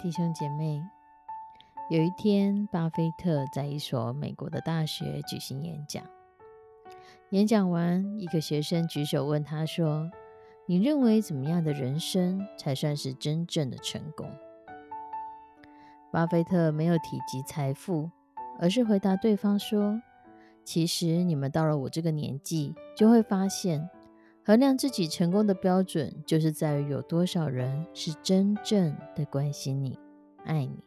[0.00, 0.80] 弟兄姐妹，
[1.90, 6.04] 有一天，巴菲特在一所美国的大学举行演讲。
[7.30, 10.08] 演讲完，一个学生举手问他说
[10.66, 14.30] ：“你认为怎么样的人生才算是真正的成功？”
[16.12, 18.08] 巴菲特没有提及财富，
[18.60, 20.00] 而是回答对方说
[20.62, 23.90] ：“其实你们到了我这个年纪，就会发现。”
[24.48, 29.98] 衡量自己成功的标准，就是在于有多少人是真正的关心你、
[30.46, 30.82] 爱你。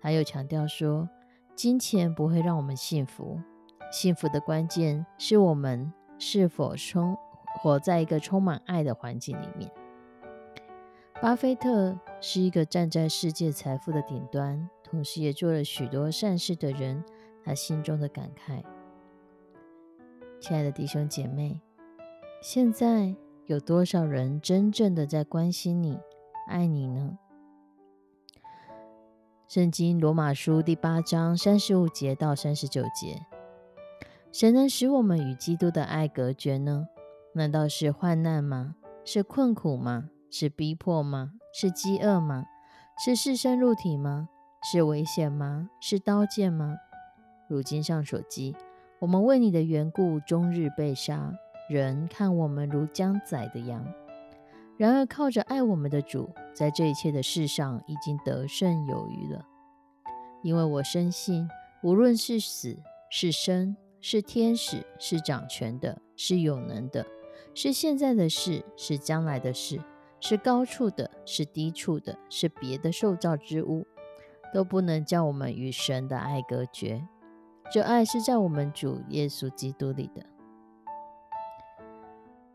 [0.00, 1.06] 他又强调说，
[1.54, 3.38] 金钱不会让我们幸福，
[3.90, 7.14] 幸福的关键是我们是否充
[7.60, 9.70] 活在一个充满爱的环境里面。
[11.20, 17.04] 巴菲特是一个站在世界财富的顶端，同时也做了许多善事的人。
[17.44, 18.62] 他心中的感慨，
[20.40, 21.60] 亲爱的弟兄姐妹。
[22.42, 23.14] 现在
[23.46, 25.96] 有多少人真正的在关心你、
[26.48, 27.16] 爱你呢？
[29.46, 33.24] 圣经罗马书第八章三十五节到三十九节，
[34.32, 36.88] 谁能使我们与基督的爱隔绝呢？
[37.32, 38.74] 难道是患难吗？
[39.04, 40.10] 是困苦吗？
[40.28, 41.34] 是逼迫吗？
[41.54, 42.46] 是饥饿吗？
[43.04, 44.28] 是视身入体吗？
[44.64, 45.70] 是危险吗？
[45.80, 46.74] 是刀剑吗？
[47.46, 48.56] 如今上所记，
[48.98, 51.32] 我们为你的缘故，终日被杀。
[51.68, 53.84] 人看我们如将宰的羊，
[54.76, 59.46] 然而靠着爱我们的主，在这一切的事上已经得胜有余了。
[60.42, 61.48] 因为我深信，
[61.82, 62.76] 无论是死
[63.10, 67.06] 是生，是天使是掌权的，是有能的，
[67.54, 69.80] 是现在的事是将来的事，
[70.20, 73.86] 是高处的，是低处的，是别的受造之物，
[74.52, 77.06] 都不能叫我们与神的爱隔绝。
[77.70, 80.26] 这爱是在我们主耶稣基督里的。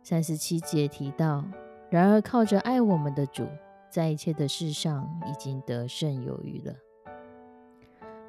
[0.09, 1.43] 三十七节提到，
[1.89, 3.45] 然而靠着爱我们的主，
[3.89, 6.73] 在一切的事上已经得胜有余了。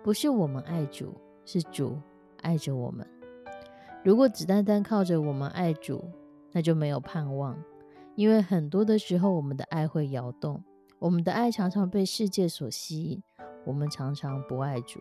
[0.02, 1.96] 不是我们爱主，是主
[2.42, 3.06] 爱着我们。
[4.02, 6.04] 如果只单单靠着我们爱主，
[6.50, 7.56] 那就没有盼望，
[8.16, 10.60] 因为很多的时候，我们的爱会摇动，
[10.98, 13.22] 我们的爱常常被世界所吸引，
[13.64, 14.98] 我们常常不爱主。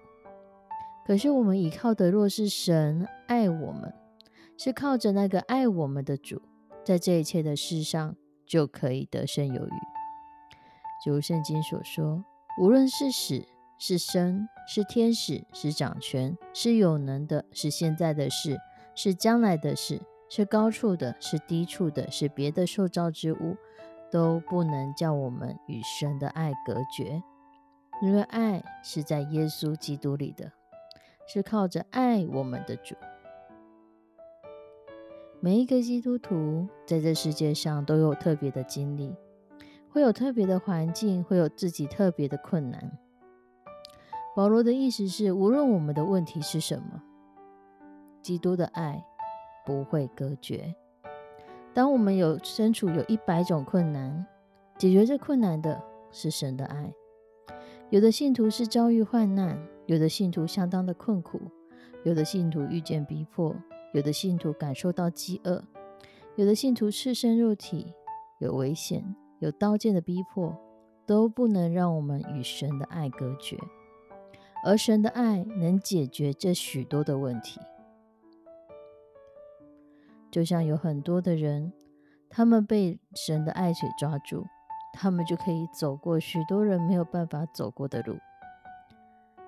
[1.08, 3.92] 可是我们依靠的若是神爱我们，
[4.56, 6.40] 是靠着那个爱我们的主。
[6.88, 8.16] 在这一切的事上，
[8.46, 9.72] 就可以得胜有余。
[11.06, 12.24] 如圣经所说，
[12.62, 13.46] 无论是死
[13.78, 18.58] 是生，是天使是掌权，是有能的，是现在的事，
[18.96, 20.00] 是将来的事，
[20.30, 23.58] 是高处的，是低处的，是别的受造之物，
[24.10, 27.22] 都不能叫我们与神的爱隔绝，
[28.02, 30.54] 因为爱是在耶稣基督里的，
[31.28, 32.96] 是靠着爱我们的主。
[35.40, 39.16] 每一个基督徒在这世界上都有特别的经历，
[39.88, 42.98] 会有特别的环境，会有自己特别的困难。
[44.36, 47.04] 保罗的意思是，无论我们的问题是什么，
[48.24, 49.06] 基督的爱
[49.64, 50.74] 不会隔绝。
[51.72, 54.26] 当我们有身处有一百种困难，
[54.76, 55.80] 解决这困难的
[56.12, 56.92] 是神的爱。
[57.92, 61.40] 有的信徒是遭遇患难，有的信徒相当的困苦，
[62.04, 63.56] 有的信徒遇见逼迫。
[63.98, 65.64] 有的信徒感受到饥饿，
[66.36, 67.92] 有的信徒赤身肉体，
[68.38, 69.04] 有危险，
[69.40, 70.56] 有刀剑的逼迫，
[71.04, 73.58] 都不能让我们与神的爱隔绝。
[74.64, 77.60] 而神的爱能解决这许多的问题。
[80.30, 81.74] 就像有很多的人，
[82.30, 84.46] 他们被神的爱水抓住，
[84.94, 88.16] 他们就可以走过许多人没有办法走过的路。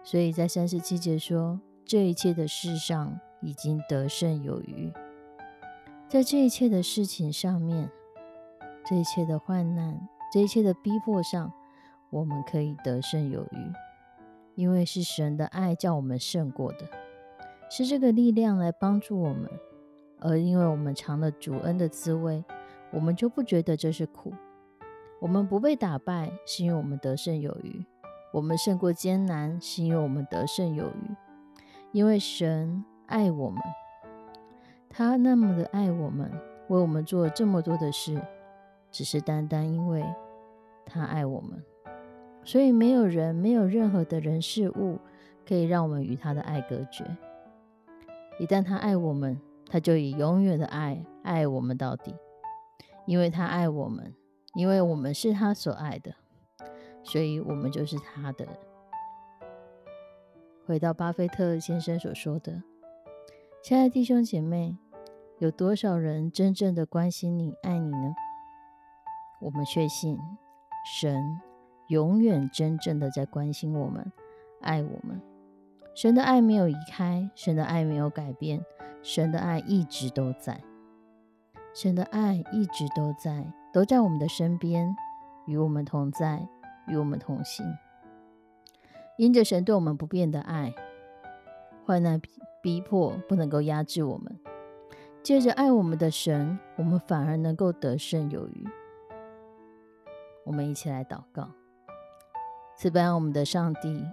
[0.04, 3.20] 所以在三十七节说，这一切的事上。
[3.42, 4.92] 已经得胜有余。
[6.08, 7.90] 在这一切的事情上面，
[8.86, 11.54] 这一切的患难，这一切的逼迫上，
[12.10, 13.72] 我们可以得胜有余，
[14.56, 16.90] 因为是神的爱叫我们胜过的，
[17.70, 19.50] 是这个力量来帮助我们。
[20.20, 22.44] 而因为我们尝了主恩的滋味，
[22.92, 24.34] 我们就不觉得这是苦。
[25.22, 27.86] 我们不被打败，是因为我们得胜有余；
[28.34, 31.16] 我们胜过艰难，是因为我们得胜有余。
[31.92, 33.62] 因为神爱我们，
[34.90, 36.32] 他那么的爱我们，
[36.68, 38.22] 为我们做这么多的事，
[38.92, 40.06] 只是单单因为
[40.86, 41.64] 他爱我们。
[42.44, 44.98] 所以没有人，没有任何的人事物，
[45.48, 47.04] 可以让我们与他的爱隔绝。
[48.40, 49.40] 一旦他爱我们，
[49.70, 52.16] 他就以永远的爱爱我们到底，
[53.06, 54.16] 因为他爱我们，
[54.56, 56.14] 因为我们是他所爱的，
[57.04, 58.48] 所以我们就是他的。
[60.66, 62.62] 回到巴菲特先生所说的
[63.62, 64.78] ：“亲爱的弟兄姐妹，
[65.38, 68.16] 有多少人真正的关心你、爱你呢？
[69.42, 70.18] 我们确信，
[70.86, 71.22] 神
[71.90, 74.12] 永远真正的在关心我们、
[74.62, 75.22] 爱我们。
[75.94, 78.64] 神的爱没有移开，神的爱没有改变。”
[79.04, 80.62] 神的爱一直都在，
[81.74, 84.96] 神的爱一直都在，都在我们的身边，
[85.46, 86.48] 与我们同在，
[86.88, 87.66] 与我们同行。
[89.18, 90.74] 因着神对我们不变的爱，
[91.86, 92.20] 患难
[92.62, 94.40] 逼迫不能够压制我们。
[95.22, 98.68] 借着爱我们的神，我们反而能够得胜有余。
[100.46, 101.50] 我们一起来祷告：
[102.76, 104.04] 慈悲我们的上帝，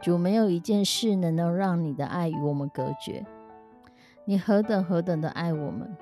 [0.00, 3.24] 主，没有一件事能够让你的爱与我们隔绝。
[4.24, 5.96] 你何等何等的爱我们，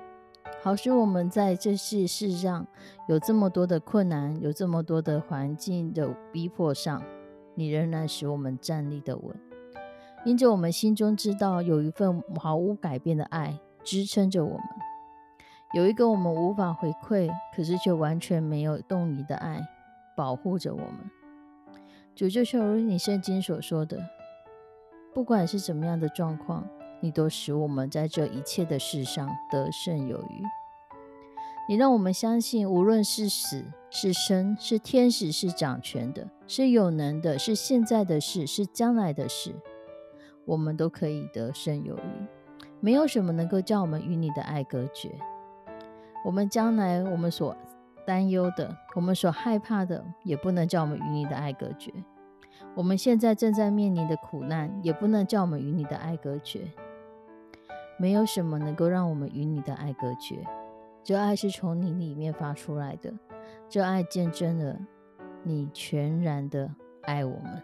[0.63, 2.65] 好使我们在这世世上
[3.07, 7.03] 有这么多的困难，有这么多的环境的逼迫上，
[7.53, 9.35] 你仍然使我们站立的稳。
[10.25, 14.63] 因着我们心中知道有一份毫无改变的爱支撑着我们，
[15.73, 19.65] 有一个我们无法回馈，可是却完全没有动移的爱
[20.17, 21.11] 保护着我们。
[22.15, 23.99] 主就像如你圣经所说的，
[25.13, 26.67] 不管是怎么样的状况。
[27.01, 30.43] 你都使我们在这一切的事上得胜有余。
[31.69, 39.53] 你让我们相信，无论是死是生，是天使是掌权的，是有能的，是现在的事是将来的事，
[40.45, 42.27] 我们都可以得胜有余。
[42.79, 45.09] 没有什么能够叫我们与你的爱隔绝。
[46.23, 47.55] 我们将来我们所
[48.05, 51.91] 担忧的，我们所害怕的，也不能叫我们与你的爱隔绝。
[52.75, 56.71] 我们现在正在面临的苦难，也不能叫我们与你的爱隔绝。
[57.97, 60.45] 没有什么能够让我们与你的爱隔绝。
[61.03, 63.13] 这爱是从你里面发出来的，
[63.69, 64.77] 这爱见证了
[65.43, 66.69] 你全然的
[67.03, 67.63] 爱我们。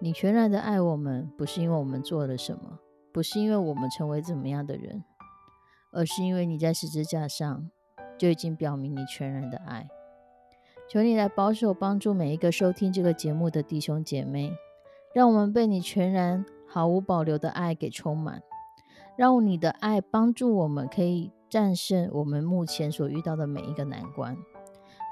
[0.00, 2.78] 你全然的爱我们，不是因为我们做了什么，
[3.12, 5.02] 不是因为我们成为怎么样的人，
[5.92, 7.70] 而是因为你在十字架上
[8.18, 9.88] 就已经表明你全然的爱。
[10.88, 14.52] 求你来保守帮助每一个收听这个节目的弟兄姐妹，
[15.14, 18.42] 让我们被你全然毫无保留的爱给充满。
[19.16, 24.36] 让你的爱帮助我们，可以战胜我们目前所遇到的每一个难关，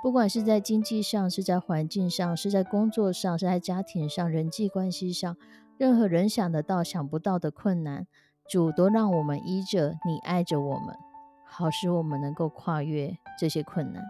[0.02, 5.37] 不管是在经济上，是在环境上，是在工作上，是在家庭上，人际关系上，
[5.78, 8.06] 任何人想得到、想不到的困难，
[8.49, 10.96] 主都让我们依着你爱着我们，
[11.44, 14.02] 好使我们能够跨越这些困难，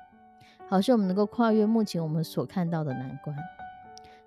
[0.68, 3.36] 好使我们能够跨越目前我们所看到的难关。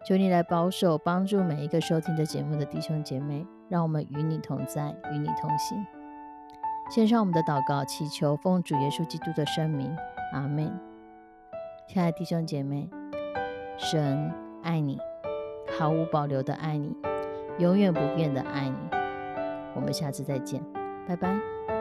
[0.07, 3.45] 求你来保守、帮助每一个收听的节目的弟兄姐妹。
[3.67, 5.83] 让我们与你同在，与你同行。
[6.91, 9.91] 献上我们的祷告，祈求奉主耶稣基督的圣名，
[10.33, 10.94] 阿门。
[11.87, 12.89] 亲爱的弟兄姐妹，
[13.77, 14.99] 神爱你，
[15.77, 16.95] 毫无保留的爱你，
[17.59, 18.75] 永远不变的爱你。
[19.75, 20.61] 我们下次再见，
[21.07, 21.74] 拜拜。